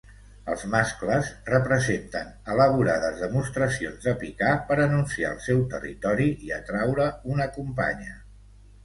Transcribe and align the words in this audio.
Els 0.51 0.61
mascles 0.75 1.27
representen 1.49 2.31
elaborades 2.53 3.19
demostracions 3.23 4.07
de 4.07 4.13
picar 4.23 4.55
per 4.71 4.79
anunciar 4.87 5.35
el 5.37 5.45
seu 5.49 5.61
territori 5.75 6.27
i 6.49 6.55
atraure 6.57 7.07
una 7.35 7.49
companya. 7.61 8.17